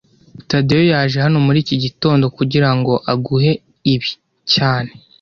[0.49, 3.51] Tadeyo yaje hano muri iki gitondo kugirango aguhe
[3.93, 4.11] ibi
[4.53, 4.91] cyane